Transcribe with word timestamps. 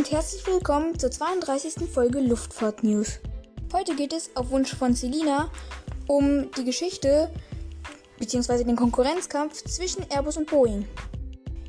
und 0.00 0.10
herzlich 0.10 0.46
willkommen 0.46 0.98
zur 0.98 1.10
32. 1.10 1.86
Folge 1.92 2.20
Luftfahrt 2.20 2.82
News. 2.82 3.20
Heute 3.70 3.94
geht 3.94 4.14
es 4.14 4.34
auf 4.34 4.48
Wunsch 4.48 4.74
von 4.74 4.94
Selina 4.94 5.50
um 6.06 6.50
die 6.52 6.64
Geschichte 6.64 7.30
bzw. 8.18 8.64
den 8.64 8.76
Konkurrenzkampf 8.76 9.62
zwischen 9.64 10.06
Airbus 10.08 10.38
und 10.38 10.48
Boeing. 10.48 10.88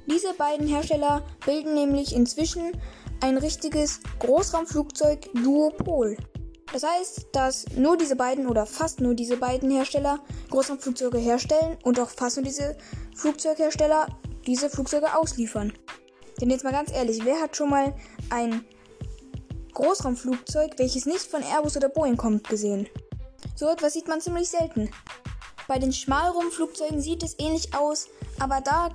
Diese 0.07 0.33
beiden 0.35 0.65
Hersteller 0.65 1.23
bilden 1.45 1.73
nämlich 1.73 2.15
inzwischen 2.15 2.71
ein 3.19 3.37
richtiges 3.37 3.99
Großraumflugzeug-Duopol. 4.19 6.15
Das 6.71 6.83
heißt, 6.83 7.27
dass 7.33 7.65
nur 7.75 7.97
diese 7.97 8.15
beiden 8.15 8.47
oder 8.47 8.65
fast 8.65 9.01
nur 9.01 9.13
diese 9.13 9.35
beiden 9.35 9.69
Hersteller 9.69 10.21
Großraumflugzeuge 10.51 11.17
herstellen 11.17 11.77
und 11.83 11.99
auch 11.99 12.09
fast 12.09 12.37
nur 12.37 12.45
diese 12.45 12.77
Flugzeughersteller 13.13 14.07
diese 14.47 14.69
Flugzeuge 14.69 15.17
ausliefern. 15.17 15.73
Denn 16.41 16.49
jetzt 16.49 16.63
mal 16.63 16.73
ganz 16.73 16.91
ehrlich, 16.91 17.23
wer 17.23 17.39
hat 17.39 17.55
schon 17.55 17.69
mal 17.69 17.93
ein 18.31 18.65
Großraumflugzeug, 19.73 20.73
welches 20.77 21.05
nicht 21.05 21.21
von 21.21 21.43
Airbus 21.43 21.77
oder 21.77 21.87
Boeing 21.87 22.17
kommt, 22.17 22.49
gesehen? 22.49 22.89
So 23.55 23.69
etwas 23.69 23.93
sieht 23.93 24.07
man 24.07 24.21
ziemlich 24.21 24.49
selten. 24.49 24.89
Bei 25.67 25.77
den 25.77 25.93
Schmalrumpflugzeugen 25.93 26.99
sieht 26.99 27.23
es 27.23 27.37
ähnlich 27.39 27.75
aus, 27.75 28.09
aber 28.39 28.59
da 28.59 28.89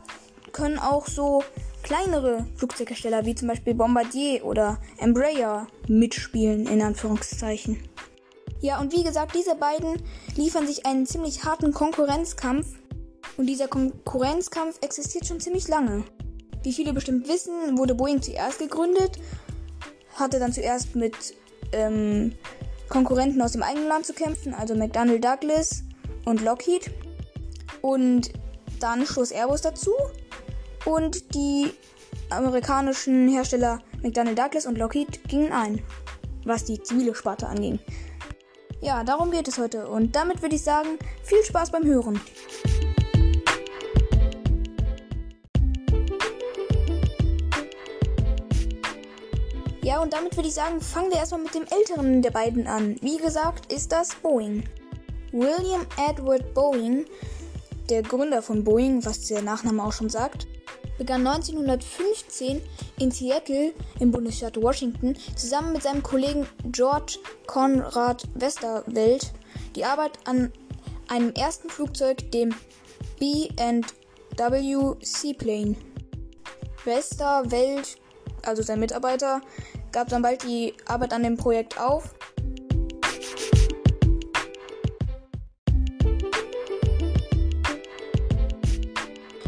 können 0.52 0.78
auch 0.78 1.06
so 1.06 1.42
kleinere 1.82 2.46
Flugzeughersteller 2.56 3.24
wie 3.24 3.34
zum 3.36 3.48
Beispiel 3.48 3.74
Bombardier 3.74 4.44
oder 4.44 4.80
Embraer 4.98 5.68
mitspielen, 5.86 6.66
in 6.66 6.82
Anführungszeichen. 6.82 7.88
Ja, 8.60 8.80
und 8.80 8.92
wie 8.92 9.04
gesagt, 9.04 9.36
diese 9.36 9.54
beiden 9.54 10.02
liefern 10.34 10.66
sich 10.66 10.84
einen 10.84 11.06
ziemlich 11.06 11.44
harten 11.44 11.72
Konkurrenzkampf. 11.72 12.66
Und 13.36 13.46
dieser 13.46 13.68
Konkurrenzkampf 13.68 14.78
existiert 14.80 15.26
schon 15.26 15.40
ziemlich 15.40 15.68
lange. 15.68 16.04
Wie 16.66 16.72
viele 16.72 16.92
bestimmt 16.92 17.28
wissen, 17.28 17.78
wurde 17.78 17.94
Boeing 17.94 18.20
zuerst 18.20 18.58
gegründet, 18.58 19.20
hatte 20.16 20.40
dann 20.40 20.52
zuerst 20.52 20.96
mit 20.96 21.14
ähm, 21.70 22.32
Konkurrenten 22.88 23.40
aus 23.40 23.52
dem 23.52 23.62
eigenen 23.62 23.86
Land 23.86 24.04
zu 24.04 24.12
kämpfen, 24.12 24.52
also 24.52 24.74
McDonnell 24.74 25.20
Douglas 25.20 25.84
und 26.24 26.42
Lockheed. 26.42 26.90
Und 27.82 28.32
dann 28.80 29.06
schloss 29.06 29.30
Airbus 29.30 29.62
dazu 29.62 29.92
und 30.84 31.36
die 31.36 31.70
amerikanischen 32.30 33.28
Hersteller 33.28 33.78
McDonnell 34.02 34.34
Douglas 34.34 34.66
und 34.66 34.76
Lockheed 34.76 35.28
gingen 35.28 35.52
ein, 35.52 35.80
was 36.44 36.64
die 36.64 36.82
zivile 36.82 37.14
Sparte 37.14 37.46
anging. 37.46 37.78
Ja, 38.80 39.04
darum 39.04 39.30
geht 39.30 39.46
es 39.46 39.56
heute 39.56 39.86
und 39.86 40.16
damit 40.16 40.42
würde 40.42 40.56
ich 40.56 40.64
sagen, 40.64 40.98
viel 41.22 41.44
Spaß 41.44 41.70
beim 41.70 41.84
Hören. 41.84 42.20
Und 50.06 50.12
damit 50.12 50.36
würde 50.36 50.48
ich 50.48 50.54
sagen, 50.54 50.80
fangen 50.80 51.10
wir 51.10 51.18
erstmal 51.18 51.42
mit 51.42 51.52
dem 51.52 51.64
älteren 51.68 52.22
der 52.22 52.30
beiden 52.30 52.68
an. 52.68 52.94
Wie 53.00 53.16
gesagt, 53.16 53.72
ist 53.72 53.90
das 53.90 54.14
Boeing. 54.14 54.62
William 55.32 55.84
Edward 55.96 56.54
Boeing, 56.54 57.06
der 57.90 58.04
Gründer 58.04 58.40
von 58.40 58.62
Boeing, 58.62 59.04
was 59.04 59.22
der 59.22 59.42
Nachname 59.42 59.82
auch 59.82 59.92
schon 59.92 60.08
sagt, 60.08 60.46
begann 60.96 61.26
1915 61.26 62.62
in 63.00 63.10
Seattle 63.10 63.72
im 63.98 64.12
Bundesstaat 64.12 64.62
Washington 64.62 65.16
zusammen 65.34 65.72
mit 65.72 65.82
seinem 65.82 66.04
Kollegen 66.04 66.46
George 66.70 67.18
Conrad 67.48 68.28
Westerwelt 68.36 69.32
die 69.74 69.84
Arbeit 69.84 70.20
an 70.24 70.52
einem 71.08 71.32
ersten 71.32 71.68
Flugzeug, 71.68 72.30
dem 72.30 72.54
B&W 73.18 74.94
Seaplane. 75.00 75.74
Westerwelt, 76.84 77.96
also 78.44 78.62
sein 78.62 78.78
Mitarbeiter, 78.78 79.40
gab 79.92 80.08
dann 80.08 80.22
bald 80.22 80.42
die 80.44 80.74
Arbeit 80.86 81.12
an 81.12 81.22
dem 81.22 81.36
Projekt 81.36 81.80
auf. 81.80 82.14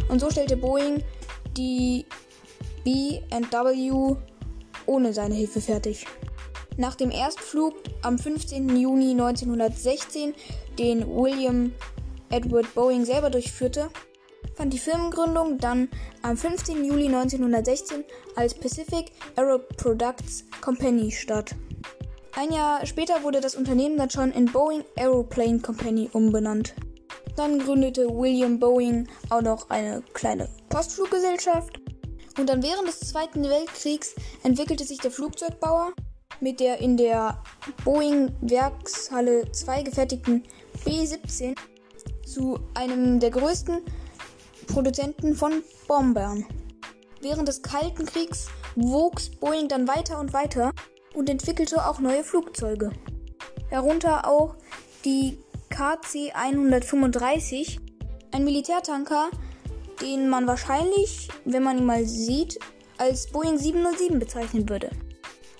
Und 0.08 0.20
so 0.20 0.30
stellte 0.30 0.56
Boeing 0.56 1.02
die 1.56 2.06
B&W 2.84 4.16
ohne 4.86 5.12
seine 5.12 5.34
Hilfe 5.34 5.60
fertig. 5.60 6.06
Nach 6.76 6.94
dem 6.94 7.10
Erstflug 7.10 7.74
am 8.02 8.18
15. 8.18 8.76
Juni 8.76 9.10
1916, 9.10 10.34
den 10.78 11.06
William 11.06 11.72
Edward 12.30 12.74
Boeing 12.74 13.04
selber 13.04 13.30
durchführte, 13.30 13.90
fand 14.58 14.72
die 14.72 14.78
Firmengründung 14.80 15.58
dann 15.58 15.88
am 16.22 16.36
15. 16.36 16.84
Juli 16.84 17.06
1916 17.06 18.02
als 18.34 18.54
Pacific 18.54 19.12
Aero 19.36 19.60
Products 19.76 20.44
Company 20.60 21.12
statt. 21.12 21.54
Ein 22.34 22.50
Jahr 22.52 22.84
später 22.84 23.22
wurde 23.22 23.40
das 23.40 23.54
Unternehmen 23.54 23.96
dann 23.96 24.10
schon 24.10 24.32
in 24.32 24.46
Boeing 24.46 24.82
Aeroplane 24.96 25.60
Company 25.60 26.10
umbenannt. 26.12 26.74
Dann 27.36 27.60
gründete 27.60 28.08
William 28.08 28.58
Boeing 28.58 29.06
auch 29.30 29.42
noch 29.42 29.70
eine 29.70 30.02
kleine 30.12 30.48
Postfluggesellschaft. 30.70 31.78
Und 32.36 32.48
dann 32.48 32.60
während 32.60 32.88
des 32.88 32.98
Zweiten 32.98 33.44
Weltkriegs 33.44 34.16
entwickelte 34.42 34.82
sich 34.82 34.98
der 34.98 35.12
Flugzeugbauer 35.12 35.92
mit 36.40 36.58
der 36.58 36.80
in 36.80 36.96
der 36.96 37.40
Boeing 37.84 38.32
Werkshalle 38.40 39.52
2 39.52 39.82
gefertigten 39.82 40.42
B-17 40.84 41.56
zu 42.26 42.58
einem 42.74 43.20
der 43.20 43.30
größten 43.30 43.82
Produzenten 44.68 45.34
von 45.34 45.64
Bombern. 45.88 46.46
Während 47.20 47.48
des 47.48 47.62
Kalten 47.62 48.06
Kriegs 48.06 48.46
wuchs 48.76 49.28
Boeing 49.28 49.66
dann 49.68 49.88
weiter 49.88 50.20
und 50.20 50.32
weiter 50.32 50.70
und 51.14 51.28
entwickelte 51.28 51.84
auch 51.84 51.98
neue 51.98 52.22
Flugzeuge. 52.22 52.92
Darunter 53.70 54.28
auch 54.28 54.54
die 55.04 55.38
KC-135, 55.70 57.80
ein 58.32 58.44
Militärtanker, 58.44 59.30
den 60.00 60.28
man 60.28 60.46
wahrscheinlich, 60.46 61.28
wenn 61.44 61.64
man 61.64 61.78
ihn 61.78 61.86
mal 61.86 62.06
sieht, 62.06 62.58
als 62.98 63.26
Boeing 63.28 63.58
707 63.58 64.18
bezeichnen 64.18 64.68
würde. 64.68 64.90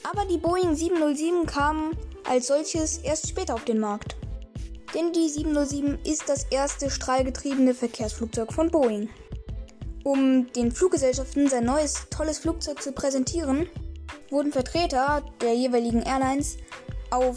Aber 0.08 0.25
die 0.26 0.38
Boeing 0.38 0.75
707 0.75 1.46
kam 1.46 1.92
als 2.28 2.46
solches 2.46 2.98
erst 2.98 3.28
später 3.28 3.54
auf 3.54 3.64
den 3.64 3.80
Markt. 3.80 4.16
Denn 4.94 5.12
die 5.12 5.28
707 5.28 5.99
ist 6.04 6.28
das 6.28 6.44
erste 6.50 6.91
strahlgetriebene 6.91 7.75
Verkehrsflugzeug 7.75 8.53
von 8.53 8.71
Boeing. 8.71 9.09
Um 10.04 10.50
den 10.53 10.72
Fluggesellschaften 10.72 11.49
sein 11.49 11.65
neues 11.65 12.06
tolles 12.10 12.38
Flugzeug 12.38 12.82
zu 12.82 12.93
präsentieren, 12.93 13.69
wurden 14.31 14.53
Vertreter 14.53 15.22
der 15.43 15.54
jeweiligen 15.54 16.03
Airlines 16.03 16.56
auf 17.10 17.37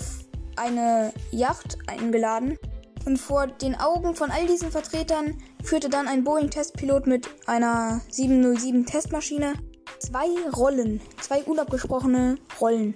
eine 0.56 1.14
Yacht 1.32 1.78
eingeladen 1.88 2.58
und 3.06 3.18
vor 3.18 3.48
den 3.48 3.76
Augen 3.76 4.16
von 4.16 4.32
all 4.32 4.46
diesen 4.46 4.72
Vertretern 4.72 5.38
führte 5.64 5.90
dann 5.90 6.08
ein 6.08 6.24
Boeing-Testpilot 6.24 7.08
mit 7.08 7.28
einer 7.48 8.02
707 8.10 8.86
Testmaschine 8.86 9.54
zwei 10.00 10.28
Rollen, 10.56 11.02
zwei 11.20 11.44
unabgesprochene 11.44 12.38
Rollen 12.60 12.96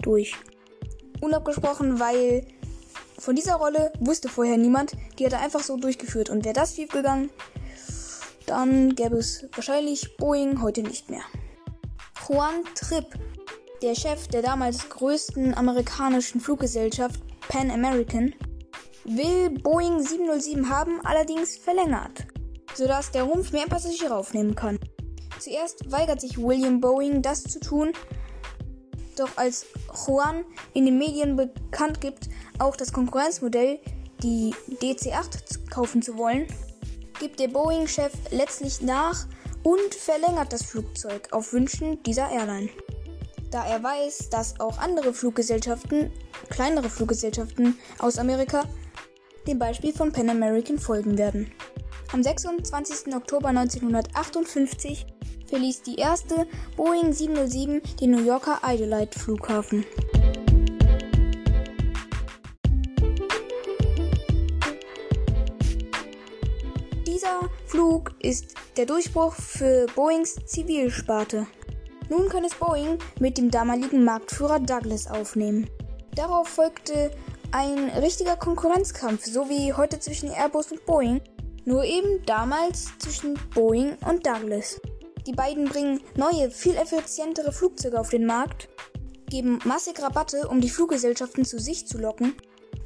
durch. 0.00 0.34
Unabgesprochen, 1.20 2.00
weil 2.00 2.46
von 3.22 3.36
dieser 3.36 3.54
Rolle 3.54 3.92
wusste 4.00 4.28
vorher 4.28 4.56
niemand, 4.56 4.96
die 5.16 5.24
hat 5.24 5.32
er 5.32 5.40
einfach 5.40 5.60
so 5.60 5.76
durchgeführt. 5.76 6.28
Und 6.28 6.44
wäre 6.44 6.54
das 6.54 6.74
schiefgegangen, 6.74 7.30
dann 8.46 8.96
gäbe 8.96 9.16
es 9.16 9.46
wahrscheinlich 9.54 10.16
Boeing 10.16 10.60
heute 10.60 10.82
nicht 10.82 11.08
mehr. 11.08 11.22
Juan 12.26 12.64
Tripp, 12.74 13.06
der 13.80 13.94
Chef 13.94 14.26
der 14.26 14.42
damals 14.42 14.88
größten 14.88 15.54
amerikanischen 15.54 16.40
Fluggesellschaft 16.40 17.20
Pan 17.48 17.70
American, 17.70 18.34
will 19.04 19.50
Boeing 19.50 20.00
707 20.00 20.68
haben, 20.68 21.00
allerdings 21.04 21.56
verlängert, 21.56 22.26
sodass 22.74 23.12
der 23.12 23.22
Rumpf 23.22 23.52
mehr 23.52 23.66
Passagiere 23.66 24.16
aufnehmen 24.16 24.56
kann. 24.56 24.80
Zuerst 25.38 25.92
weigert 25.92 26.20
sich 26.20 26.38
William 26.38 26.80
Boeing, 26.80 27.22
das 27.22 27.44
zu 27.44 27.60
tun, 27.60 27.92
doch 29.18 29.36
als 29.36 29.66
Juan 30.06 30.44
in 30.74 30.84
den 30.86 30.98
Medien 30.98 31.36
bekannt 31.36 32.00
gibt, 32.00 32.28
auch 32.58 32.76
das 32.76 32.92
Konkurrenzmodell, 32.92 33.78
die 34.22 34.54
DC-8 34.80 35.70
kaufen 35.70 36.02
zu 36.02 36.16
wollen, 36.16 36.46
gibt 37.18 37.40
der 37.40 37.48
Boeing-Chef 37.48 38.12
letztlich 38.30 38.80
nach 38.82 39.26
und 39.62 39.94
verlängert 39.94 40.52
das 40.52 40.62
Flugzeug 40.62 41.28
auf 41.32 41.52
Wünschen 41.52 42.02
dieser 42.02 42.30
Airline. 42.30 42.68
Da 43.50 43.66
er 43.66 43.82
weiß, 43.82 44.30
dass 44.30 44.58
auch 44.60 44.78
andere 44.78 45.12
Fluggesellschaften, 45.12 46.10
kleinere 46.48 46.88
Fluggesellschaften 46.88 47.78
aus 47.98 48.18
Amerika, 48.18 48.64
dem 49.46 49.58
Beispiel 49.58 49.92
von 49.92 50.12
Pan 50.12 50.30
American 50.30 50.78
folgen 50.78 51.18
werden. 51.18 51.52
Am 52.12 52.22
26. 52.22 53.14
Oktober 53.14 53.48
1958 53.48 55.06
verließ 55.52 55.82
die 55.82 55.96
erste 55.96 56.46
Boeing 56.78 57.12
707 57.12 57.82
den 58.00 58.12
New 58.12 58.24
Yorker 58.24 58.60
Idolite 58.64 59.18
Flughafen. 59.18 59.84
Dieser 67.06 67.50
Flug 67.66 68.14
ist 68.20 68.54
der 68.78 68.86
Durchbruch 68.86 69.34
für 69.34 69.84
Boeings 69.94 70.36
Zivilsparte. 70.46 71.46
Nun 72.08 72.30
kann 72.30 72.44
es 72.44 72.54
Boeing 72.54 72.96
mit 73.20 73.36
dem 73.36 73.50
damaligen 73.50 74.04
Marktführer 74.04 74.58
Douglas 74.58 75.06
aufnehmen. 75.06 75.68
Darauf 76.14 76.48
folgte 76.48 77.10
ein 77.50 77.90
richtiger 78.00 78.36
Konkurrenzkampf, 78.36 79.26
so 79.26 79.50
wie 79.50 79.74
heute 79.74 80.00
zwischen 80.00 80.30
Airbus 80.30 80.72
und 80.72 80.86
Boeing, 80.86 81.20
nur 81.66 81.84
eben 81.84 82.24
damals 82.24 82.86
zwischen 82.98 83.38
Boeing 83.54 83.98
und 84.08 84.26
Douglas. 84.26 84.80
Die 85.26 85.32
beiden 85.32 85.66
bringen 85.66 86.00
neue, 86.16 86.50
viel 86.50 86.76
effizientere 86.76 87.52
Flugzeuge 87.52 88.00
auf 88.00 88.10
den 88.10 88.26
Markt, 88.26 88.68
geben 89.28 89.60
massig 89.64 90.02
Rabatte, 90.02 90.48
um 90.48 90.60
die 90.60 90.68
Fluggesellschaften 90.68 91.44
zu 91.44 91.58
sich 91.58 91.86
zu 91.86 91.98
locken, 91.98 92.34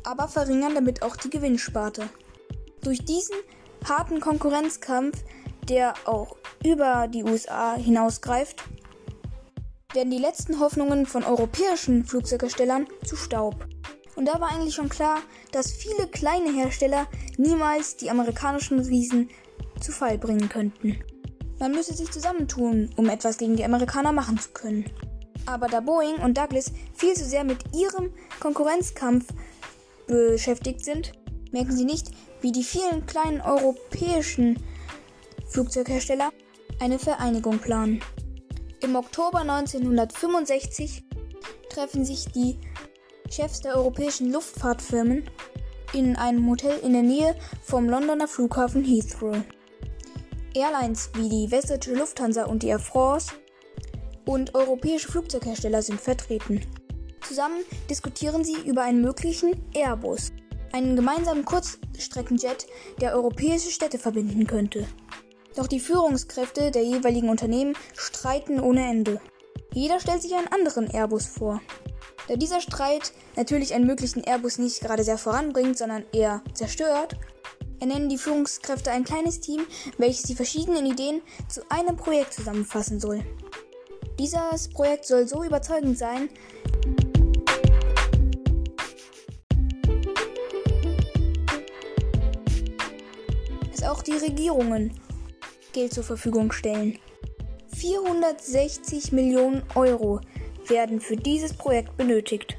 aber 0.05 0.29
verringern 0.29 0.75
damit 0.75 1.03
auch 1.03 1.17
die 1.17 1.31
Gewinnsparte. 1.31 2.09
Durch 2.83 3.05
diesen 3.05 3.37
harten 3.85 4.21
Konkurrenzkampf, 4.21 5.25
der 5.69 5.94
auch 6.05 6.37
über 6.65 7.09
die 7.09 7.25
USA 7.25 7.75
hinausgreift, 7.75 8.62
werden 9.94 10.11
die 10.11 10.19
letzten 10.19 10.61
Hoffnungen 10.61 11.06
von 11.06 11.25
europäischen 11.25 12.05
Flugzeugherstellern 12.05 12.87
zu 13.05 13.17
Staub. 13.17 13.67
Und 14.15 14.27
da 14.27 14.41
war 14.41 14.50
eigentlich 14.50 14.75
schon 14.75 14.88
klar, 14.88 15.21
dass 15.53 15.73
viele 15.73 16.06
kleine 16.06 16.53
Hersteller 16.53 17.06
niemals 17.38 17.97
die 17.97 18.11
amerikanischen 18.11 18.81
Riesen 18.81 19.31
zu 19.81 19.91
Fall 19.91 20.19
bringen 20.19 20.49
könnten. 20.49 21.03
Man 21.58 21.73
müsse 21.73 21.94
sich 21.94 22.11
zusammentun, 22.11 22.91
um 22.97 23.08
etwas 23.08 23.38
gegen 23.38 23.56
die 23.56 23.64
Amerikaner 23.64 24.12
machen 24.12 24.38
zu 24.38 24.50
können. 24.50 24.85
Aber 25.47 25.69
da 25.69 25.81
Boeing 25.81 26.17
und 26.17 26.37
Douglas 26.37 26.73
viel 26.94 27.14
zu 27.14 27.25
sehr 27.25 27.44
mit 27.44 27.58
ihrem 27.75 28.12
Konkurrenzkampf 28.41 29.26
beschäftigt 30.06 30.85
sind, 30.85 31.12
merken 31.53 31.76
sie 31.76 31.85
nicht, 31.85 32.11
wie 32.41 32.53
die 32.53 32.64
vielen 32.64 33.06
kleinen 33.06 33.41
europäischen 33.41 34.58
Flugzeughersteller 35.49 36.31
eine 36.81 36.99
Vereinigung 36.99 37.59
planen. 37.59 38.00
Im 38.81 38.97
Oktober 38.97 39.41
1965 39.41 41.05
treffen 41.70 42.05
sich 42.05 42.26
die 42.26 42.59
Chefs 43.31 43.61
der 43.61 43.76
europäischen 43.76 44.32
Luftfahrtfirmen 44.32 45.29
in 45.93 46.17
einem 46.17 46.49
Hotel 46.49 46.79
in 46.81 46.93
der 46.93 47.02
Nähe 47.02 47.35
vom 47.62 47.88
Londoner 47.88 48.29
Flughafen 48.29 48.85
Heathrow. 48.85 49.37
Airlines 50.56 51.11
wie 51.14 51.29
die 51.29 51.50
Westdeutsche 51.50 51.94
Lufthansa 51.94 52.44
und 52.44 52.62
die 52.62 52.69
Air 52.69 52.79
France 52.79 53.35
und 54.25 54.55
europäische 54.55 55.12
Flugzeughersteller 55.12 55.82
sind 55.82 56.00
vertreten. 56.00 56.62
Zusammen 57.20 57.62
diskutieren 57.91 58.43
sie 58.43 58.56
über 58.64 58.82
einen 58.82 59.03
möglichen 59.03 59.55
Airbus, 59.75 60.32
einen 60.73 60.97
gemeinsamen 60.97 61.44
Kurzstreckenjet, 61.44 62.67
der 63.00 63.14
europäische 63.14 63.70
Städte 63.70 63.99
verbinden 63.99 64.47
könnte. 64.47 64.87
Doch 65.56 65.67
die 65.67 65.81
Führungskräfte 65.81 66.70
der 66.70 66.85
jeweiligen 66.85 67.29
Unternehmen 67.29 67.76
streiten 67.94 68.59
ohne 68.59 68.88
Ende. 68.88 69.20
Jeder 69.75 70.00
stellt 70.00 70.23
sich 70.23 70.35
einen 70.35 70.49
anderen 70.49 70.91
Airbus 70.91 71.26
vor. 71.26 71.61
Da 72.29 72.37
dieser 72.37 72.61
Streit 72.61 73.12
natürlich 73.37 73.75
einen 73.75 73.87
möglichen 73.87 74.25
Airbus 74.25 74.59
nicht 74.59 74.81
gerade 74.81 75.05
sehr 75.05 75.19
voranbringt, 75.19 75.76
sondern 75.76 76.05
eher 76.12 76.43
zerstört, 76.55 77.17
ernennen 77.81 78.08
die 78.08 78.19
Führungskräfte 78.19 78.90
ein 78.90 79.05
kleines 79.05 79.40
Team, 79.40 79.67
welches 79.99 80.23
die 80.23 80.34
verschiedenen 80.34 80.87
Ideen 80.87 81.23
zu 81.49 81.62
einem 81.70 81.96
Projekt 81.96 82.34
zusammenfassen 82.34 83.00
soll. 83.00 83.25
Dieses 84.19 84.69
Projekt 84.69 85.05
soll 85.05 85.28
so 85.28 85.44
überzeugend 85.44 85.99
sein, 85.99 86.31
dass 93.70 93.82
auch 93.82 94.02
die 94.02 94.12
Regierungen 94.12 94.99
Geld 95.73 95.93
zur 95.93 96.05
Verfügung 96.05 96.52
stellen. 96.52 96.99
460 97.75 99.12
Millionen 99.12 99.62
Euro 99.75 100.20
werden 100.67 101.00
für 101.00 101.17
dieses 101.17 101.52
Projekt 101.52 101.96
benötigt. 101.99 102.56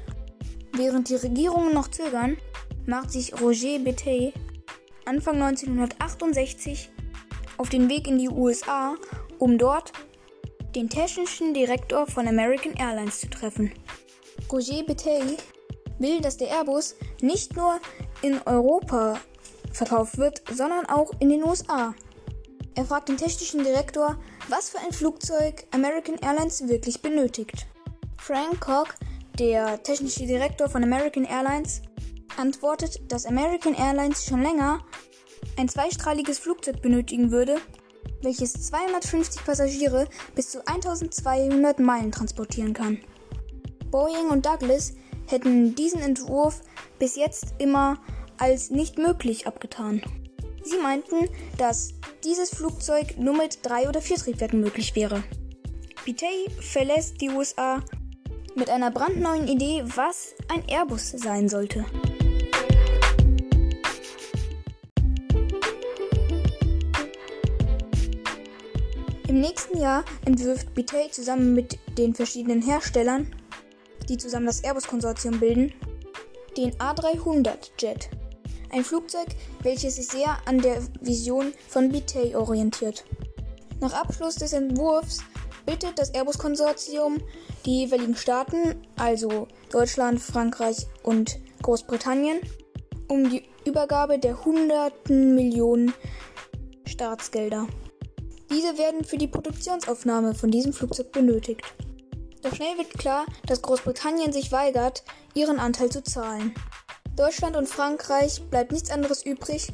Während 0.74 1.08
die 1.08 1.16
Regierungen 1.16 1.74
noch 1.74 1.88
zögern, 1.88 2.36
macht 2.86 3.10
sich 3.10 3.40
Roger 3.40 3.80
Betey 3.80 4.32
Anfang 5.08 5.40
1968 5.40 6.90
auf 7.56 7.70
den 7.70 7.88
Weg 7.88 8.06
in 8.06 8.18
die 8.18 8.28
USA, 8.28 8.94
um 9.38 9.56
dort 9.56 9.92
den 10.74 10.90
technischen 10.90 11.54
Direktor 11.54 12.06
von 12.06 12.28
American 12.28 12.74
Airlines 12.74 13.20
zu 13.20 13.30
treffen. 13.30 13.72
Roger 14.52 14.82
Betey 14.82 15.38
will, 15.98 16.20
dass 16.20 16.36
der 16.36 16.48
Airbus 16.48 16.94
nicht 17.22 17.56
nur 17.56 17.80
in 18.20 18.38
Europa 18.44 19.18
verkauft 19.72 20.18
wird, 20.18 20.42
sondern 20.52 20.84
auch 20.84 21.10
in 21.20 21.30
den 21.30 21.42
USA. 21.42 21.94
Er 22.74 22.84
fragt 22.84 23.08
den 23.08 23.16
technischen 23.16 23.64
Direktor, 23.64 24.18
was 24.48 24.68
für 24.68 24.78
ein 24.78 24.92
Flugzeug 24.92 25.64
American 25.70 26.16
Airlines 26.16 26.68
wirklich 26.68 27.00
benötigt. 27.00 27.66
Frank 28.18 28.60
Koch, 28.60 28.88
der 29.38 29.82
technische 29.82 30.26
Direktor 30.26 30.68
von 30.68 30.84
American 30.84 31.24
Airlines, 31.24 31.80
antwortet, 32.36 33.10
dass 33.10 33.24
American 33.24 33.72
Airlines 33.72 34.26
schon 34.26 34.42
länger 34.42 34.84
ein 35.58 35.68
zweistrahliges 35.68 36.38
Flugzeug 36.38 36.80
benötigen 36.80 37.30
würde, 37.32 37.56
welches 38.22 38.52
250 38.52 39.44
Passagiere 39.44 40.08
bis 40.34 40.50
zu 40.50 40.66
1200 40.66 41.80
Meilen 41.80 42.12
transportieren 42.12 42.72
kann. 42.72 42.98
Boeing 43.90 44.30
und 44.30 44.46
Douglas 44.46 44.94
hätten 45.26 45.74
diesen 45.74 46.00
Entwurf 46.00 46.60
bis 46.98 47.16
jetzt 47.16 47.54
immer 47.58 47.98
als 48.38 48.70
nicht 48.70 48.98
möglich 48.98 49.46
abgetan. 49.46 50.02
Sie 50.62 50.78
meinten, 50.78 51.28
dass 51.56 51.94
dieses 52.24 52.50
Flugzeug 52.50 53.18
nur 53.18 53.36
mit 53.36 53.60
drei 53.62 53.88
oder 53.88 54.00
vier 54.00 54.16
Triebwerken 54.16 54.60
möglich 54.60 54.94
wäre. 54.94 55.22
Bitey 56.04 56.48
verlässt 56.60 57.20
die 57.20 57.30
USA 57.30 57.82
mit 58.54 58.70
einer 58.70 58.90
brandneuen 58.90 59.48
Idee, 59.48 59.82
was 59.94 60.34
ein 60.48 60.62
Airbus 60.68 61.10
sein 61.10 61.48
sollte. 61.48 61.84
Im 69.28 69.42
nächsten 69.42 69.76
Jahr 69.76 70.06
entwirft 70.24 70.72
Bitey 70.74 71.10
zusammen 71.10 71.54
mit 71.54 71.78
den 71.98 72.14
verschiedenen 72.14 72.62
Herstellern, 72.62 73.30
die 74.08 74.16
zusammen 74.16 74.46
das 74.46 74.64
Airbus-Konsortium 74.64 75.38
bilden, 75.38 75.74
den 76.56 76.72
A300 76.76 77.72
Jet. 77.78 78.08
Ein 78.72 78.84
Flugzeug, 78.84 79.26
welches 79.62 79.96
sich 79.96 80.08
sehr 80.08 80.38
an 80.46 80.62
der 80.62 80.82
Vision 81.02 81.52
von 81.68 81.90
Bitey 81.90 82.34
orientiert. 82.34 83.04
Nach 83.80 83.92
Abschluss 83.92 84.36
des 84.36 84.54
Entwurfs 84.54 85.18
bittet 85.66 85.98
das 85.98 86.14
Airbus-Konsortium 86.14 87.18
die 87.66 87.80
jeweiligen 87.80 88.16
Staaten, 88.16 88.80
also 88.96 89.46
Deutschland, 89.70 90.22
Frankreich 90.22 90.86
und 91.02 91.38
Großbritannien, 91.62 92.40
um 93.08 93.28
die 93.28 93.42
Übergabe 93.66 94.18
der 94.18 94.42
hunderten 94.42 95.34
Millionen 95.34 95.92
Staatsgelder. 96.86 97.66
Diese 98.50 98.78
werden 98.78 99.04
für 99.04 99.18
die 99.18 99.28
Produktionsaufnahme 99.28 100.34
von 100.34 100.50
diesem 100.50 100.72
Flugzeug 100.72 101.12
benötigt. 101.12 101.62
Doch 102.42 102.54
schnell 102.54 102.78
wird 102.78 102.94
klar, 102.94 103.26
dass 103.46 103.62
Großbritannien 103.62 104.32
sich 104.32 104.52
weigert, 104.52 105.04
ihren 105.34 105.58
Anteil 105.58 105.90
zu 105.90 106.02
zahlen. 106.02 106.54
Deutschland 107.16 107.56
und 107.56 107.68
Frankreich 107.68 108.42
bleibt 108.48 108.72
nichts 108.72 108.90
anderes 108.90 109.26
übrig, 109.26 109.68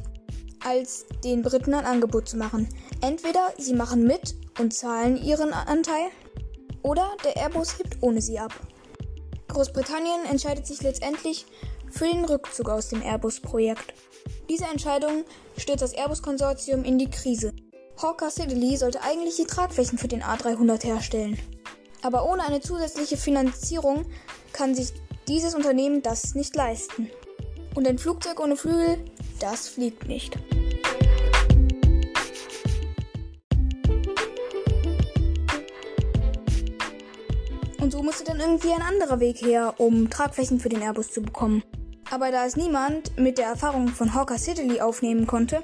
als 0.65 1.05
den 1.23 1.43
Briten 1.43 1.73
ein 1.73 1.85
Angebot 1.85 2.27
zu 2.27 2.37
machen. 2.37 2.67
Entweder 3.01 3.53
sie 3.57 3.73
machen 3.73 4.03
mit 4.03 4.35
und 4.59 4.73
zahlen 4.73 5.23
ihren 5.23 5.53
Anteil, 5.53 6.09
oder 6.81 7.11
der 7.23 7.35
Airbus 7.37 7.79
hebt 7.79 7.97
ohne 8.01 8.21
sie 8.21 8.39
ab. 8.39 8.53
Großbritannien 9.47 10.25
entscheidet 10.29 10.67
sich 10.67 10.81
letztendlich 10.81 11.45
für 11.89 12.05
den 12.05 12.25
Rückzug 12.25 12.69
aus 12.69 12.89
dem 12.89 13.01
Airbus-Projekt. 13.01 13.93
Diese 14.49 14.65
Entscheidung 14.65 15.23
stürzt 15.57 15.81
das 15.81 15.93
Airbus-Konsortium 15.93 16.83
in 16.83 16.99
die 16.99 17.09
Krise. 17.09 17.53
Hawker 18.01 18.29
Siddeley 18.29 18.75
sollte 18.75 19.01
eigentlich 19.03 19.37
die 19.37 19.45
Tragflächen 19.45 19.97
für 19.97 20.09
den 20.09 20.21
A300 20.21 20.83
herstellen. 20.83 21.39
Aber 22.01 22.29
ohne 22.29 22.43
eine 22.43 22.59
zusätzliche 22.59 23.15
Finanzierung 23.15 24.05
kann 24.51 24.75
sich 24.75 24.91
dieses 25.29 25.55
Unternehmen 25.55 26.01
das 26.01 26.35
nicht 26.35 26.55
leisten. 26.55 27.09
Und 27.73 27.87
ein 27.87 27.97
Flugzeug 27.97 28.41
ohne 28.41 28.57
Flügel, 28.57 28.97
das 29.39 29.69
fliegt 29.69 30.07
nicht. 30.07 30.37
Und 37.79 37.91
so 37.91 38.03
musste 38.03 38.25
dann 38.25 38.41
irgendwie 38.41 38.73
ein 38.73 38.81
anderer 38.81 39.21
Weg 39.21 39.41
her, 39.41 39.75
um 39.77 40.09
Tragflächen 40.09 40.59
für 40.59 40.69
den 40.69 40.81
Airbus 40.81 41.11
zu 41.11 41.21
bekommen. 41.21 41.63
Aber 42.11 42.31
da 42.31 42.45
es 42.45 42.57
niemand 42.57 43.17
mit 43.17 43.37
der 43.37 43.47
Erfahrung 43.47 43.87
von 43.87 44.13
Hawker 44.13 44.37
Siddeley 44.37 44.81
aufnehmen 44.81 45.27
konnte, 45.27 45.63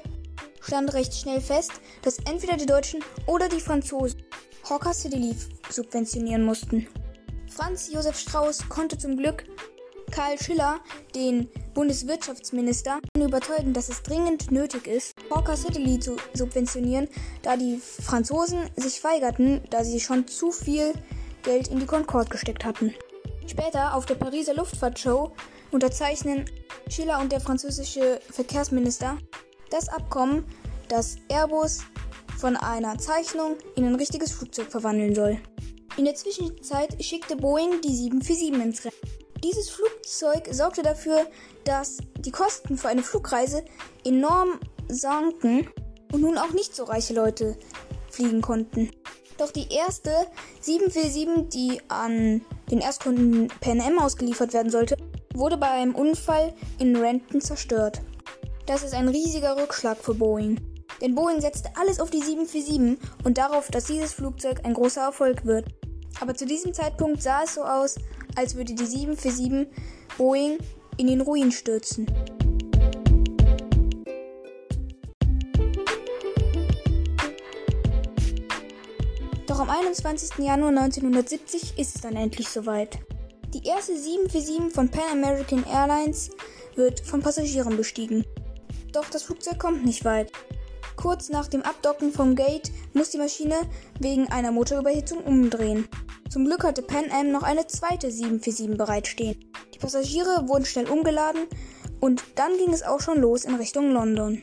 stand 0.62 0.94
recht 0.94 1.14
schnell 1.14 1.40
fest, 1.40 1.72
dass 2.02 2.18
entweder 2.18 2.56
die 2.56 2.66
Deutschen 2.66 3.04
oder 3.26 3.48
die 3.48 3.60
Franzosen 3.60 4.22
Hawker 4.68 4.94
Siddeley 4.94 5.34
subventionieren 5.68 6.44
mussten. 6.44 6.86
Franz 7.48 7.90
Josef 7.92 8.18
Strauß 8.18 8.68
konnte 8.68 8.96
zum 8.96 9.16
Glück 9.16 9.44
Karl 10.10 10.38
Schiller, 10.38 10.80
den 11.14 11.48
Bundeswirtschaftsminister, 11.74 13.00
überzeugen, 13.16 13.72
dass 13.72 13.88
es 13.88 14.02
dringend 14.02 14.50
nötig 14.50 14.86
ist, 14.86 15.14
Hawker 15.30 15.56
Siddeley 15.56 15.98
zu 15.98 16.16
subventionieren, 16.34 17.08
da 17.42 17.56
die 17.56 17.78
Franzosen 17.78 18.70
sich 18.76 19.02
weigerten, 19.02 19.62
da 19.70 19.84
sie 19.84 20.00
schon 20.00 20.28
zu 20.28 20.50
viel 20.52 20.92
Geld 21.42 21.68
in 21.68 21.80
die 21.80 21.86
Concorde 21.86 22.28
gesteckt 22.28 22.64
hatten. 22.64 22.94
Später 23.46 23.94
auf 23.94 24.06
der 24.06 24.14
Pariser 24.14 24.54
Luftfahrtshow 24.54 25.32
unterzeichnen 25.70 26.44
Schiller 26.88 27.18
und 27.18 27.32
der 27.32 27.40
französische 27.40 28.20
Verkehrsminister 28.30 29.18
das 29.72 29.88
Abkommen, 29.88 30.44
das 30.88 31.16
Airbus 31.28 31.80
von 32.38 32.56
einer 32.56 32.98
Zeichnung 32.98 33.56
in 33.76 33.84
ein 33.86 33.94
richtiges 33.94 34.32
Flugzeug 34.32 34.70
verwandeln 34.70 35.14
soll. 35.14 35.38
In 35.96 36.04
der 36.04 36.14
Zwischenzeit 36.14 37.02
schickte 37.02 37.36
Boeing 37.36 37.80
die 37.82 37.94
747 37.94 38.52
ins 38.52 38.84
Rennen. 38.84 38.96
Dieses 39.42 39.70
Flugzeug 39.70 40.48
sorgte 40.50 40.82
dafür, 40.82 41.26
dass 41.64 41.98
die 42.18 42.30
Kosten 42.30 42.76
für 42.76 42.88
eine 42.88 43.02
Flugreise 43.02 43.64
enorm 44.04 44.60
sanken 44.88 45.68
und 46.12 46.20
nun 46.20 46.38
auch 46.38 46.52
nicht 46.52 46.74
so 46.74 46.84
reiche 46.84 47.14
Leute 47.14 47.56
fliegen 48.10 48.40
konnten. 48.40 48.90
Doch 49.38 49.50
die 49.50 49.72
erste 49.72 50.10
747, 50.60 51.48
die 51.48 51.80
an 51.88 52.42
den 52.70 52.80
Erstkunden 52.80 53.48
Pan 53.60 53.80
Am 53.80 53.98
ausgeliefert 53.98 54.52
werden 54.52 54.70
sollte, 54.70 54.96
wurde 55.34 55.56
bei 55.56 55.70
einem 55.70 55.94
Unfall 55.94 56.54
in 56.78 56.94
Renton 56.96 57.40
zerstört. 57.40 58.02
Das 58.66 58.84
ist 58.84 58.94
ein 58.94 59.08
riesiger 59.08 59.56
Rückschlag 59.56 59.98
für 59.98 60.14
Boeing. 60.14 60.60
Denn 61.00 61.16
Boeing 61.16 61.40
setzte 61.40 61.70
alles 61.74 61.98
auf 61.98 62.10
die 62.10 62.22
747 62.22 62.96
und 63.24 63.36
darauf, 63.36 63.68
dass 63.68 63.86
dieses 63.86 64.12
Flugzeug 64.12 64.60
ein 64.64 64.74
großer 64.74 65.00
Erfolg 65.00 65.44
wird. 65.44 65.66
Aber 66.20 66.34
zu 66.34 66.46
diesem 66.46 66.72
Zeitpunkt 66.72 67.20
sah 67.20 67.42
es 67.42 67.54
so 67.54 67.62
aus, 67.62 67.96
als 68.36 68.54
würde 68.54 68.74
die 68.74 68.86
747 68.86 69.66
Boeing 70.16 70.58
in 70.96 71.08
den 71.08 71.20
Ruin 71.22 71.50
stürzen. 71.50 72.06
Doch 79.48 79.58
am 79.58 79.70
21. 79.70 80.38
Januar 80.38 80.70
1970 80.70 81.78
ist 81.78 81.96
es 81.96 82.00
dann 82.00 82.14
endlich 82.14 82.48
soweit. 82.48 83.00
Die 83.52 83.66
erste 83.66 83.98
747 83.98 84.72
von 84.72 84.88
Pan 84.88 85.10
American 85.10 85.64
Airlines 85.64 86.30
wird 86.76 87.00
von 87.00 87.20
Passagieren 87.20 87.76
bestiegen. 87.76 88.24
Doch 88.92 89.08
das 89.08 89.22
Flugzeug 89.22 89.58
kommt 89.58 89.86
nicht 89.86 90.04
weit. 90.04 90.30
Kurz 90.96 91.30
nach 91.30 91.48
dem 91.48 91.62
Abdocken 91.62 92.12
vom 92.12 92.36
Gate 92.36 92.70
muss 92.92 93.08
die 93.08 93.18
Maschine 93.18 93.56
wegen 93.98 94.30
einer 94.30 94.52
Motorüberhitzung 94.52 95.24
umdrehen. 95.24 95.88
Zum 96.28 96.44
Glück 96.44 96.62
hatte 96.62 96.82
Pan 96.82 97.10
Am 97.10 97.30
noch 97.30 97.42
eine 97.42 97.66
zweite 97.66 98.10
747 98.10 98.76
bereitstehen. 98.76 99.50
Die 99.74 99.78
Passagiere 99.78 100.46
wurden 100.46 100.66
schnell 100.66 100.90
umgeladen 100.90 101.46
und 102.00 102.22
dann 102.34 102.56
ging 102.58 102.70
es 102.72 102.82
auch 102.82 103.00
schon 103.00 103.18
los 103.18 103.44
in 103.44 103.54
Richtung 103.54 103.92
London. 103.92 104.42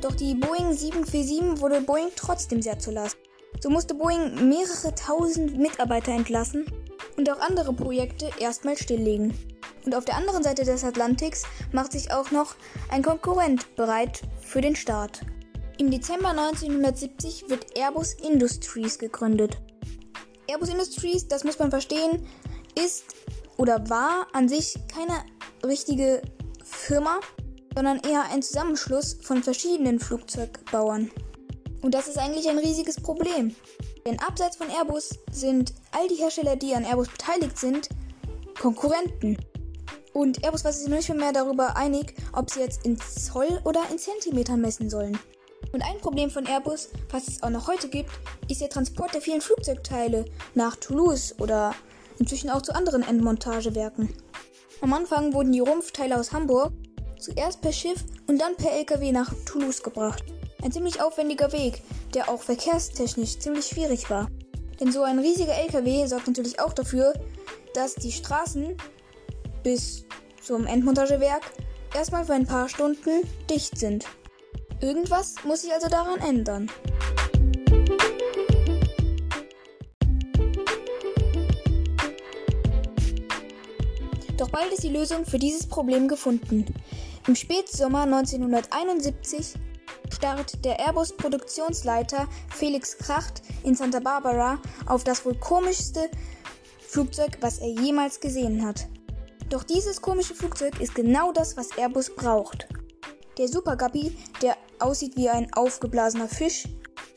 Doch 0.00 0.14
die 0.14 0.34
Boeing 0.34 0.72
747 0.72 1.60
wurde 1.60 1.82
Boeing 1.82 2.08
trotzdem 2.16 2.62
sehr 2.62 2.78
zu 2.78 2.90
Last. 2.90 3.18
So 3.60 3.68
musste 3.68 3.94
Boeing 3.94 4.48
mehrere 4.48 4.94
tausend 4.94 5.58
Mitarbeiter 5.58 6.12
entlassen 6.12 6.66
und 7.16 7.30
auch 7.30 7.40
andere 7.40 7.72
Projekte 7.72 8.30
erstmal 8.38 8.76
stilllegen. 8.76 9.36
Und 9.84 9.94
auf 9.94 10.04
der 10.04 10.16
anderen 10.16 10.42
Seite 10.42 10.64
des 10.64 10.84
Atlantiks 10.84 11.44
macht 11.72 11.92
sich 11.92 12.12
auch 12.12 12.30
noch 12.30 12.54
ein 12.90 13.02
Konkurrent 13.02 13.76
bereit 13.76 14.22
für 14.40 14.60
den 14.60 14.76
Start. 14.76 15.20
Im 15.78 15.90
Dezember 15.90 16.30
1970 16.30 17.50
wird 17.50 17.76
Airbus 17.76 18.14
Industries 18.14 18.98
gegründet. 18.98 19.58
Airbus 20.48 20.68
Industries, 20.68 21.26
das 21.26 21.44
muss 21.44 21.58
man 21.58 21.70
verstehen, 21.70 22.26
ist 22.82 23.04
oder 23.56 23.88
war 23.88 24.26
an 24.32 24.48
sich 24.48 24.74
keine 24.92 25.24
richtige 25.64 26.22
Firma, 26.62 27.20
sondern 27.74 27.98
eher 28.00 28.24
ein 28.30 28.42
Zusammenschluss 28.42 29.18
von 29.20 29.42
verschiedenen 29.42 29.98
Flugzeugbauern. 29.98 31.10
Und 31.82 31.94
das 31.94 32.08
ist 32.08 32.18
eigentlich 32.18 32.48
ein 32.48 32.58
riesiges 32.58 33.00
Problem. 33.00 33.54
Denn 34.06 34.18
abseits 34.20 34.56
von 34.56 34.68
Airbus 34.70 35.18
sind 35.30 35.74
all 35.94 36.08
die 36.08 36.16
Hersteller, 36.16 36.56
die 36.56 36.74
an 36.74 36.84
Airbus 36.84 37.08
beteiligt 37.08 37.58
sind, 37.58 37.88
Konkurrenten. 38.60 39.38
Und 40.12 40.44
Airbus 40.44 40.64
war 40.64 40.72
sich 40.72 40.88
nicht 40.88 41.12
mehr 41.14 41.32
darüber 41.32 41.76
einig, 41.76 42.14
ob 42.32 42.50
sie 42.50 42.60
jetzt 42.60 42.84
in 42.84 42.98
Zoll 42.98 43.60
oder 43.64 43.82
in 43.90 43.98
Zentimeter 43.98 44.56
messen 44.56 44.88
sollen. 44.90 45.18
Und 45.72 45.82
ein 45.82 45.98
Problem 45.98 46.30
von 46.30 46.46
Airbus, 46.46 46.90
was 47.10 47.26
es 47.26 47.42
auch 47.42 47.50
noch 47.50 47.66
heute 47.66 47.88
gibt, 47.88 48.10
ist 48.48 48.60
der 48.60 48.68
Transport 48.68 49.14
der 49.14 49.20
vielen 49.20 49.40
Flugzeugteile 49.40 50.24
nach 50.54 50.76
Toulouse 50.76 51.34
oder 51.40 51.74
inzwischen 52.18 52.50
auch 52.50 52.62
zu 52.62 52.74
anderen 52.74 53.02
Endmontagewerken. 53.02 54.14
Am 54.80 54.92
Anfang 54.92 55.32
wurden 55.32 55.52
die 55.52 55.60
Rumpfteile 55.60 56.18
aus 56.18 56.32
Hamburg 56.32 56.72
zuerst 57.18 57.60
per 57.60 57.72
Schiff 57.72 58.04
und 58.28 58.40
dann 58.40 58.56
per 58.56 58.72
LKW 58.72 59.10
nach 59.10 59.32
Toulouse 59.46 59.82
gebracht. 59.82 60.22
Ein 60.62 60.72
ziemlich 60.72 61.00
aufwendiger 61.00 61.52
Weg, 61.52 61.82
der 62.14 62.28
auch 62.28 62.42
verkehrstechnisch 62.42 63.38
ziemlich 63.38 63.66
schwierig 63.66 64.10
war. 64.10 64.28
Denn 64.84 64.92
so 64.92 65.02
ein 65.02 65.18
riesiger 65.18 65.54
LKW 65.54 66.06
sorgt 66.06 66.26
natürlich 66.26 66.60
auch 66.60 66.74
dafür, 66.74 67.14
dass 67.72 67.94
die 67.94 68.12
Straßen 68.12 68.76
bis 69.62 70.04
zum 70.42 70.66
Endmontagewerk 70.66 71.40
erstmal 71.94 72.26
für 72.26 72.34
ein 72.34 72.44
paar 72.44 72.68
Stunden 72.68 73.26
dicht 73.48 73.78
sind. 73.78 74.04
Irgendwas 74.82 75.36
muss 75.44 75.62
sich 75.62 75.72
also 75.72 75.88
daran 75.88 76.20
ändern. 76.20 76.70
Doch 84.36 84.50
bald 84.50 84.70
ist 84.70 84.82
die 84.82 84.90
Lösung 84.90 85.24
für 85.24 85.38
dieses 85.38 85.66
Problem 85.66 86.08
gefunden. 86.08 86.66
Im 87.26 87.34
Spätsommer 87.34 88.02
1971 88.02 89.54
starrt 90.12 90.64
der 90.64 90.78
Airbus-Produktionsleiter 90.78 92.28
Felix 92.50 92.96
Kracht 92.98 93.42
in 93.62 93.74
Santa 93.74 94.00
Barbara 94.00 94.60
auf 94.86 95.04
das 95.04 95.24
wohl 95.24 95.34
komischste 95.34 96.08
Flugzeug, 96.80 97.38
was 97.40 97.58
er 97.58 97.68
jemals 97.68 98.20
gesehen 98.20 98.64
hat. 98.64 98.86
Doch 99.50 99.64
dieses 99.64 100.00
komische 100.00 100.34
Flugzeug 100.34 100.80
ist 100.80 100.94
genau 100.94 101.32
das, 101.32 101.56
was 101.56 101.76
Airbus 101.76 102.14
braucht. 102.14 102.68
Der 103.36 103.48
Super 103.48 103.76
Guppy, 103.76 104.16
der 104.42 104.56
aussieht 104.78 105.16
wie 105.16 105.28
ein 105.28 105.52
aufgeblasener 105.54 106.28
Fisch, 106.28 106.64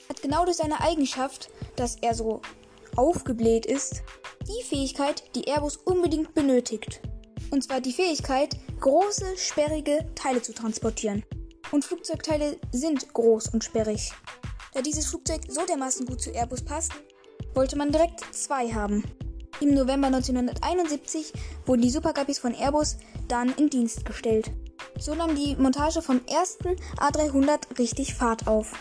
hat 0.10 0.22
genau 0.22 0.46
durch 0.46 0.58
seine 0.58 0.82
Eigenschaft, 0.82 1.50
dass 1.76 1.96
er 2.02 2.16
so 2.16 2.42
aufgebläht 2.96 3.66
ist, 3.66 4.02
die 4.48 4.64
Fähigkeit, 4.64 5.24
die 5.36 5.48
Airbus 5.48 5.78
unbedingt 5.78 6.34
benötigt. 6.34 7.02
Und 7.52 7.64
zwar 7.64 7.82
die 7.82 7.94
Fähigkeit, 7.94 8.58
große, 8.80 9.38
sperrige 9.38 10.08
Teile 10.16 10.42
zu 10.42 10.54
transportieren. 10.54 11.24
Und 11.72 11.84
Flugzeugteile 11.84 12.58
sind 12.72 13.14
groß 13.14 13.50
und 13.50 13.64
sperrig. 13.64 14.12
Da 14.74 14.82
dieses 14.82 15.08
Flugzeug 15.08 15.42
so 15.48 15.66
dermaßen 15.66 16.06
gut 16.06 16.22
zu 16.22 16.32
Airbus 16.32 16.64
passt, 16.64 16.92
wollte 17.54 17.78
man 17.78 17.92
direkt 17.92 18.24
zwei 18.34 18.72
haben. 18.72 19.04
Im 19.60 19.74
November 19.74 20.08
1971 20.08 21.34
wurden 21.66 21.82
die 21.82 21.90
Superguppies 21.90 22.40
von 22.40 22.54
Airbus 22.54 22.98
dann 23.28 23.54
in 23.56 23.70
Dienst 23.70 24.06
gestellt. 24.06 24.52
So 25.00 25.16
nahm 25.16 25.36
die 25.36 25.56
Montage 25.56 26.02
vom 26.02 26.22
ersten 26.28 26.76
A300 26.98 27.80
richtig 27.80 28.14
Fahrt 28.14 28.48
auf. 28.48 28.74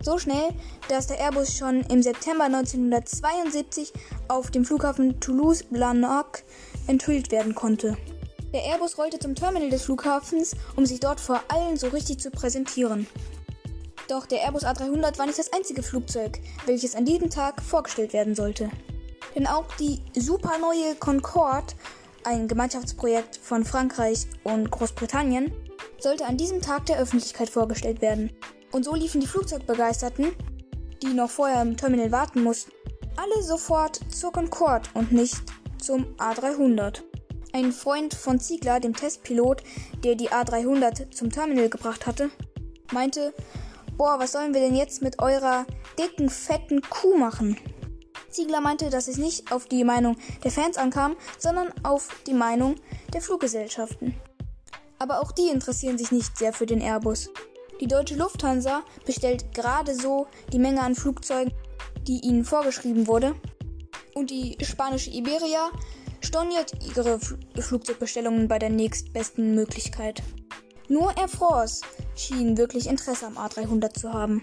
So 0.00 0.18
schnell, 0.18 0.50
dass 0.88 1.06
der 1.06 1.18
Airbus 1.18 1.56
schon 1.56 1.80
im 1.82 2.02
September 2.02 2.44
1972 2.44 3.92
auf 4.28 4.50
dem 4.50 4.64
Flughafen 4.64 5.18
Toulouse-Blagnac 5.20 6.44
enthüllt 6.88 7.30
werden 7.30 7.54
konnte. 7.54 7.96
Der 8.54 8.62
Airbus 8.66 8.96
rollte 8.98 9.18
zum 9.18 9.34
Terminal 9.34 9.68
des 9.68 9.82
Flughafens, 9.82 10.54
um 10.76 10.86
sich 10.86 11.00
dort 11.00 11.18
vor 11.18 11.40
allen 11.48 11.76
so 11.76 11.88
richtig 11.88 12.20
zu 12.20 12.30
präsentieren. 12.30 13.08
Doch 14.08 14.26
der 14.26 14.42
Airbus 14.42 14.62
A300 14.62 15.18
war 15.18 15.26
nicht 15.26 15.40
das 15.40 15.52
einzige 15.52 15.82
Flugzeug, 15.82 16.38
welches 16.64 16.94
an 16.94 17.04
diesem 17.04 17.30
Tag 17.30 17.60
vorgestellt 17.60 18.12
werden 18.12 18.36
sollte. 18.36 18.70
Denn 19.34 19.48
auch 19.48 19.66
die 19.80 20.00
super 20.16 20.56
neue 20.58 20.94
Concorde, 20.94 21.74
ein 22.22 22.46
Gemeinschaftsprojekt 22.46 23.40
von 23.42 23.64
Frankreich 23.64 24.28
und 24.44 24.70
Großbritannien, 24.70 25.52
sollte 25.98 26.24
an 26.24 26.36
diesem 26.36 26.62
Tag 26.62 26.86
der 26.86 27.00
Öffentlichkeit 27.00 27.50
vorgestellt 27.50 28.02
werden. 28.02 28.30
Und 28.70 28.84
so 28.84 28.94
liefen 28.94 29.20
die 29.20 29.26
Flugzeugbegeisterten, 29.26 30.32
die 31.02 31.12
noch 31.12 31.30
vorher 31.30 31.60
im 31.60 31.76
Terminal 31.76 32.12
warten 32.12 32.44
mussten, 32.44 32.70
alle 33.16 33.42
sofort 33.42 33.98
zur 34.14 34.30
Concorde 34.30 34.88
und 34.94 35.10
nicht 35.10 35.42
zum 35.82 36.04
A300. 36.18 37.02
Ein 37.54 37.70
Freund 37.70 38.14
von 38.14 38.40
Ziegler, 38.40 38.80
dem 38.80 38.96
Testpilot, 38.96 39.62
der 40.02 40.16
die 40.16 40.30
A300 40.30 41.12
zum 41.12 41.30
Terminal 41.30 41.68
gebracht 41.68 42.04
hatte, 42.04 42.30
meinte, 42.92 43.32
boah, 43.96 44.18
was 44.18 44.32
sollen 44.32 44.54
wir 44.54 44.60
denn 44.60 44.74
jetzt 44.74 45.02
mit 45.02 45.20
eurer 45.22 45.64
dicken, 45.96 46.30
fetten 46.30 46.82
Kuh 46.82 47.16
machen? 47.16 47.56
Ziegler 48.28 48.60
meinte, 48.60 48.90
dass 48.90 49.06
es 49.06 49.18
nicht 49.18 49.52
auf 49.52 49.66
die 49.66 49.84
Meinung 49.84 50.16
der 50.42 50.50
Fans 50.50 50.76
ankam, 50.76 51.14
sondern 51.38 51.72
auf 51.84 52.08
die 52.26 52.34
Meinung 52.34 52.74
der 53.12 53.20
Fluggesellschaften. 53.20 54.16
Aber 54.98 55.20
auch 55.20 55.30
die 55.30 55.46
interessieren 55.46 55.96
sich 55.96 56.10
nicht 56.10 56.36
sehr 56.36 56.52
für 56.52 56.66
den 56.66 56.80
Airbus. 56.80 57.30
Die 57.80 57.86
deutsche 57.86 58.16
Lufthansa 58.16 58.82
bestellt 59.06 59.54
gerade 59.54 59.94
so 59.94 60.26
die 60.52 60.58
Menge 60.58 60.80
an 60.80 60.96
Flugzeugen, 60.96 61.54
die 62.02 62.18
ihnen 62.18 62.44
vorgeschrieben 62.44 63.06
wurde. 63.06 63.36
Und 64.12 64.30
die 64.30 64.56
spanische 64.60 65.10
Iberia 65.10 65.70
storniert 66.24 66.72
ihre 66.96 67.20
Flugzeugbestellungen 67.58 68.48
bei 68.48 68.58
der 68.58 68.70
nächstbesten 68.70 69.54
Möglichkeit. 69.54 70.22
Nur 70.88 71.16
Air 71.16 71.28
France 71.28 71.82
schien 72.16 72.56
wirklich 72.56 72.86
Interesse 72.88 73.26
am 73.26 73.38
A300 73.38 73.98
zu 73.98 74.12
haben. 74.12 74.42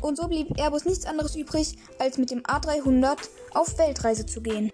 Und 0.00 0.16
so 0.16 0.26
blieb 0.26 0.58
Airbus 0.58 0.84
nichts 0.84 1.06
anderes 1.06 1.36
übrig, 1.36 1.76
als 1.98 2.18
mit 2.18 2.30
dem 2.30 2.42
A300 2.42 3.16
auf 3.54 3.78
Weltreise 3.78 4.26
zu 4.26 4.40
gehen 4.40 4.70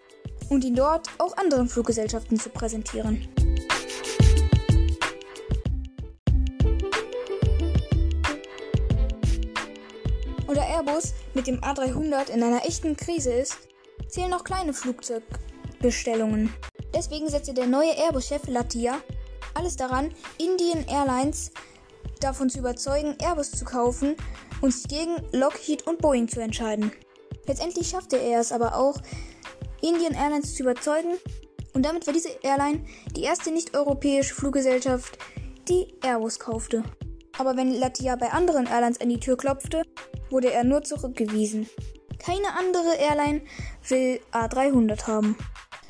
und 0.49 0.64
ihn 0.64 0.75
dort 0.75 1.08
auch 1.18 1.37
anderen 1.37 1.68
Fluggesellschaften 1.68 2.38
zu 2.38 2.49
präsentieren. 2.49 3.28
Und 10.47 10.56
da 10.56 10.62
Airbus 10.62 11.12
mit 11.35 11.47
dem 11.47 11.61
A300 11.61 12.30
in 12.30 12.42
einer 12.42 12.64
echten 12.64 12.97
Krise 12.97 13.32
ist, 13.32 13.58
zählen 14.08 14.32
auch 14.32 14.44
kleine 14.44 14.73
Flugzeugbestellungen. 15.78 16.52
Deswegen 16.94 17.28
setzte 17.28 17.54
der 17.54 17.66
neue 17.66 17.97
Airbus-Chef 17.97 18.47
Latia 18.49 19.00
alles 19.54 19.76
daran, 19.76 20.12
Indian 20.38 20.87
Airlines 20.88 21.50
davon 22.20 22.50
zu 22.50 22.58
überzeugen, 22.58 23.16
Airbus 23.20 23.50
zu 23.50 23.64
kaufen 23.64 24.16
und 24.61 24.73
sich 24.73 24.88
gegen 24.88 25.16
Lockheed 25.32 25.87
und 25.87 25.99
Boeing 25.99 26.28
zu 26.28 26.40
entscheiden. 26.40 26.92
Letztendlich 27.47 27.88
schaffte 27.88 28.16
er 28.16 28.40
es 28.40 28.52
aber 28.52 28.76
auch, 28.76 28.97
Indian 29.80 30.14
Airlines 30.14 30.54
zu 30.54 30.62
überzeugen 30.62 31.18
und 31.75 31.85
damit 31.85 32.06
war 32.06 32.14
diese 32.14 32.30
Airline 32.42 32.85
die 33.16 33.23
erste 33.23 33.50
nicht-europäische 33.50 34.35
Fluggesellschaft, 34.35 35.18
die 35.68 35.94
Airbus 36.02 36.38
kaufte. 36.38 36.82
Aber 37.38 37.56
wenn 37.56 37.73
Latia 37.73 38.16
bei 38.16 38.30
anderen 38.30 38.66
Airlines 38.66 39.00
an 39.00 39.08
die 39.08 39.20
Tür 39.20 39.37
klopfte, 39.37 39.82
wurde 40.30 40.52
er 40.52 40.64
nur 40.64 40.82
zurückgewiesen. 40.82 41.68
Keine 42.18 42.52
andere 42.56 42.97
Airline 42.97 43.42
will 43.88 44.20
A300 44.32 45.06
haben. 45.06 45.37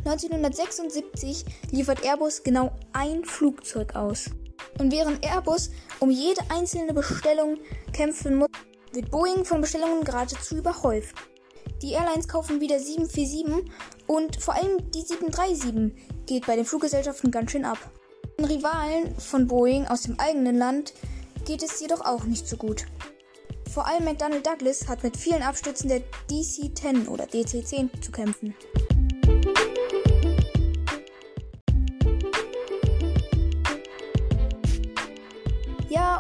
1976 0.08 1.44
liefert 1.70 2.02
Airbus 2.02 2.42
genau 2.42 2.72
ein 2.94 3.24
Flugzeug 3.26 3.94
aus. 3.94 4.30
Und 4.78 4.90
während 4.90 5.24
Airbus 5.24 5.70
um 6.00 6.10
jede 6.10 6.40
einzelne 6.48 6.94
Bestellung 6.94 7.58
kämpfen 7.92 8.36
muss, 8.36 8.48
wird 8.92 9.10
Boeing 9.10 9.44
von 9.44 9.60
Bestellungen 9.60 10.04
geradezu 10.04 10.56
überhäuft. 10.56 11.14
Die 11.82 11.92
Airlines 11.92 12.26
kaufen 12.26 12.60
wieder 12.60 12.78
747 12.78 13.70
und 14.06 14.42
vor 14.42 14.54
allem 14.54 14.90
die 14.90 15.02
737 15.02 16.26
geht 16.26 16.46
bei 16.46 16.56
den 16.56 16.64
Fluggesellschaften 16.64 17.30
ganz 17.30 17.52
schön 17.52 17.66
ab. 17.66 17.78
Den 18.38 18.46
Rivalen 18.46 19.14
von 19.18 19.46
Boeing 19.46 19.86
aus 19.86 20.02
dem 20.02 20.18
eigenen 20.18 20.56
Land 20.56 20.94
geht 21.44 21.62
es 21.62 21.80
jedoch 21.80 22.00
auch 22.00 22.24
nicht 22.24 22.48
so 22.48 22.56
gut. 22.56 22.86
Vor 23.70 23.86
allem 23.86 24.04
McDonnell 24.04 24.40
Douglas 24.40 24.88
hat 24.88 25.02
mit 25.02 25.16
vielen 25.16 25.42
Abstürzen 25.42 25.88
der 25.88 26.00
DC-10 26.30 27.08
oder 27.08 27.24
DC-10 27.24 28.00
zu 28.00 28.10
kämpfen. 28.10 28.54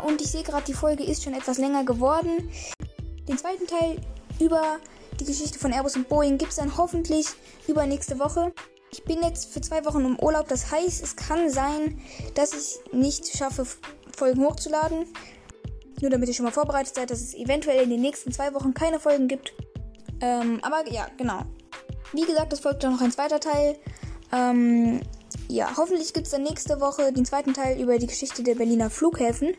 Und 0.08 0.22
ich 0.22 0.30
sehe 0.30 0.42
gerade, 0.42 0.64
die 0.64 0.74
Folge 0.74 1.04
ist 1.04 1.22
schon 1.22 1.34
etwas 1.34 1.58
länger 1.58 1.84
geworden. 1.84 2.50
Den 3.28 3.36
zweiten 3.36 3.66
Teil 3.66 4.00
über 4.40 4.78
die 5.20 5.24
Geschichte 5.24 5.58
von 5.58 5.72
Airbus 5.72 5.96
und 5.96 6.08
Boeing 6.08 6.38
gibt 6.38 6.50
es 6.50 6.56
dann 6.56 6.76
hoffentlich 6.76 7.26
übernächste 7.66 8.18
Woche. 8.18 8.52
Ich 8.90 9.04
bin 9.04 9.22
jetzt 9.22 9.52
für 9.52 9.60
zwei 9.60 9.84
Wochen 9.84 10.04
im 10.04 10.18
Urlaub, 10.18 10.48
das 10.48 10.70
heißt, 10.70 11.02
es 11.02 11.14
kann 11.14 11.50
sein, 11.50 12.00
dass 12.34 12.54
ich 12.54 12.80
nicht 12.92 13.36
schaffe, 13.36 13.66
Folgen 14.16 14.42
hochzuladen. 14.44 15.06
Nur 16.00 16.10
damit 16.10 16.28
ihr 16.28 16.34
schon 16.34 16.46
mal 16.46 16.52
vorbereitet 16.52 16.94
seid, 16.94 17.10
dass 17.10 17.20
es 17.20 17.34
eventuell 17.34 17.82
in 17.82 17.90
den 17.90 18.00
nächsten 18.00 18.32
zwei 18.32 18.54
Wochen 18.54 18.72
keine 18.72 19.00
Folgen 19.00 19.28
gibt. 19.28 19.52
Ähm, 20.20 20.60
aber 20.62 20.90
ja, 20.90 21.08
genau. 21.18 21.42
Wie 22.12 22.24
gesagt, 22.24 22.52
es 22.52 22.60
folgt 22.60 22.82
dann 22.82 22.94
noch 22.94 23.02
ein 23.02 23.12
zweiter 23.12 23.40
Teil. 23.40 23.76
Ähm, 24.32 25.00
ja, 25.48 25.76
hoffentlich 25.76 26.14
gibt 26.14 26.26
es 26.26 26.32
dann 26.32 26.44
nächste 26.44 26.80
Woche 26.80 27.12
den 27.12 27.24
zweiten 27.24 27.52
Teil 27.52 27.80
über 27.80 27.98
die 27.98 28.06
Geschichte 28.06 28.42
der 28.42 28.54
Berliner 28.54 28.88
Flughäfen. 28.88 29.54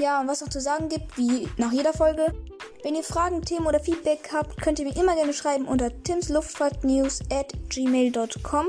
Ja, 0.00 0.20
und 0.20 0.28
was 0.28 0.40
noch 0.40 0.48
zu 0.48 0.60
sagen 0.60 0.88
gibt, 0.88 1.16
wie 1.16 1.48
nach 1.56 1.72
jeder 1.72 1.92
Folge. 1.92 2.32
Wenn 2.82 2.94
ihr 2.94 3.04
Fragen, 3.04 3.42
Themen 3.42 3.66
oder 3.66 3.80
Feedback 3.80 4.30
habt, 4.32 4.60
könnt 4.60 4.78
ihr 4.78 4.86
mir 4.86 4.96
immer 4.96 5.14
gerne 5.14 5.32
schreiben 5.32 5.66
unter 5.66 5.90
timsluftfahrtnews 6.02 7.20
at 7.30 7.52
gmail.com. 7.68 8.66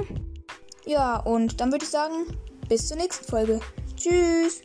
Ja, 0.85 1.17
und 1.21 1.59
dann 1.59 1.71
würde 1.71 1.85
ich 1.85 1.91
sagen, 1.91 2.37
bis 2.67 2.87
zur 2.87 2.97
nächsten 2.97 3.25
Folge. 3.25 3.59
Tschüss! 3.95 4.61